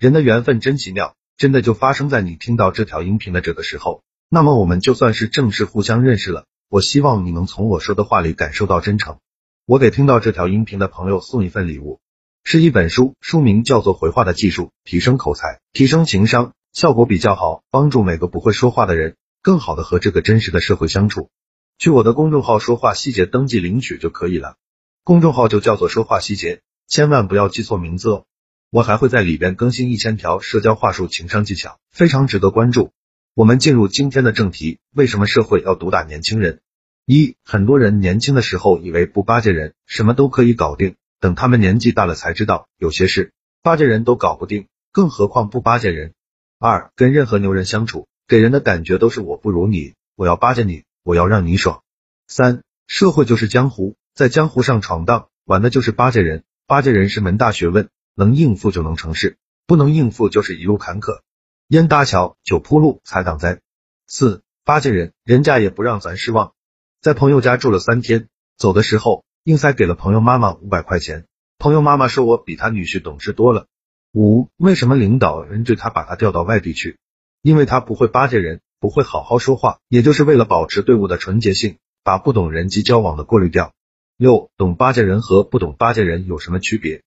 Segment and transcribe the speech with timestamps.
[0.00, 4.02] 人的缘分真奇妙，真的就发生在你听到这条音频的这个时候。
[4.30, 6.46] 那么我们就算是正式互相认识了。
[6.70, 9.18] 我希望你能从我说的话里感受到真诚。
[9.66, 12.00] 我给听到这条音频的朋友送一份礼物，
[12.44, 21.28] 是一本书，书名叫做《回话的技术：提升口才，提升情商》，效果比较好，帮助每个不会说话的人更好的和这个真实的社会相处。
[21.76, 24.56] 去我的公众号说话细节登记领取就可以了，
[25.04, 28.24] 公众号就叫做说话细节，千万不要记错名字哦。
[28.72, 32.92] 我还会在里边更新一千条社交话术、情商技巧，非常值得关注。
[33.34, 36.60] 我们进入今天的正题，为什么社会要毒打年轻人？
[37.04, 46.12] 一，很多人年轻的时候以为不巴结人，什么都可以搞定，等他们年纪大了才知道，有些事巴结人都搞不定，更何况不巴结人。
[46.60, 51.82] 二，跟任何牛人相处，给人的感觉都是我不如你，我要巴结你，我要让你爽。
[52.28, 57.88] 三，社会就是江湖，在江湖上闯荡，玩的就是巴结人，巴结人是门大学问。
[58.20, 61.22] 能应付就能成事，不能应付就是一路坎坷。
[61.68, 63.62] 烟搭桥，酒铺路，财挡灾。
[64.06, 66.52] 四巴结人，人家也不让咱失望。
[67.00, 71.24] 在朋友家住了三天，走的时候硬塞给了朋友妈妈五百块钱。
[71.58, 73.68] 朋友妈妈说我比他女婿懂事多了。
[74.12, 76.98] 五为什么领导人对他把他调到外地去？
[77.40, 83.72] 因为他不会巴结人，不会好好说话，也就是为了保持队伍的纯洁性，把不懂人际交往的过滤掉。
[84.18, 87.02] 六懂巴结人和不懂巴结人有什么区别？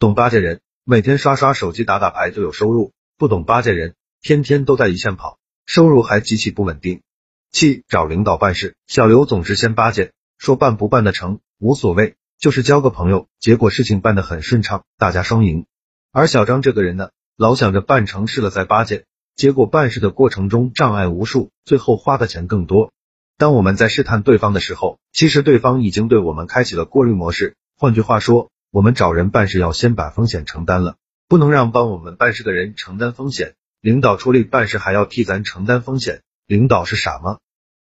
[0.00, 7.02] 懂巴结人，每天刷刷手机打打牌就有收入；不懂巴结人，天天都在一线跑，收入还极其不稳定。
[7.50, 15.66] 七找领导办事，小刘总是先巴结，说办不办得成无所谓，就是交个朋友，结果事情办得很顺畅，大家双赢。
[16.12, 22.92] 而小张这个人呢，老想着办成事了再巴结，结果办事的过程中障碍无数，最后花的钱更多。
[23.36, 27.56] 当我们在试探对方的时候，其实对方已经对我们开启了过滤模式。
[27.76, 28.52] 换句话说。
[28.70, 33.54] 我们找人办事要先把风险承担了，不能让帮我们办事的人承担风险。
[33.80, 37.38] 领导出力办事还要替咱承担风险，领导是傻吗？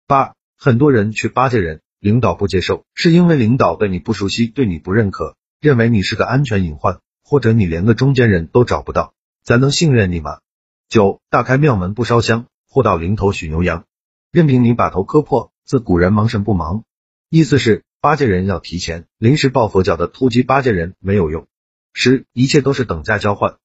[0.08, 10.40] 八，很多人去巴结人，领导不接受，是因为领导对你不熟悉，对你不认可，认为你是个安全隐患，或者你连个中间人都找不到，咱能信任你吗？
[10.88, 13.84] 九，大开庙门不烧香，货到临头许牛羊，
[14.32, 16.86] 任凭你把头磕破，自古人忙神不忙，
[17.30, 17.84] 意思是。
[18.08, 21.46] 八戒人要提前，临时抱佛脚的突击八戒人没有用。
[21.92, 23.58] 十，一切都是等价交换。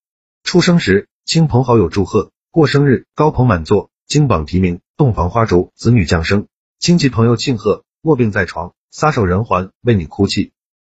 [0.43, 10.51] 出生时，亲朋好友祝贺；过生日，高朋满座，金榜题名，洞房花烛，子女降生；亲戚朋友庆贺；卧病在床，撒手人寰，为你哭泣。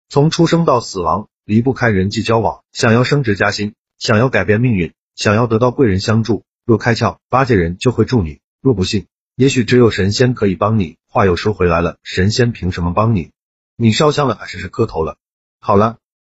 [0.08, 2.62] 从出生到死亡，离不开人际交往。
[2.70, 10.98] 想要升职加薪，想要改变命运，想要得到贵人相助，若开窍，八戒人就会助你；若不信，也许只有神仙可以帮你。
[11.08, 13.32] 话又说回来了，神仙凭什么帮你？
[13.82, 15.16] 你烧香了还是是磕头了？
[15.58, 15.96] 好了，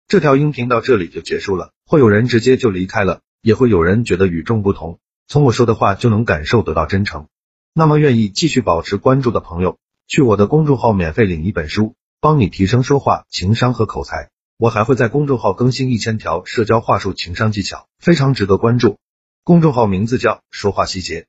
[0.08, 1.72] 这条音频到这里就结束了。
[1.88, 5.00] 会有人直接就离开了，也会有人觉得与众不同。
[5.28, 7.26] 从我说的话就能感受得到真诚。
[7.74, 14.30] 那么愿意继续保持关注的朋友，去我的公众号免费领一本书，帮你提升说话、情商和口才。
[14.60, 19.00] 我还会在公众号更新一千条社交话术、情商技巧，非常值得关注。
[19.44, 21.26] 公众号名字叫说话细节。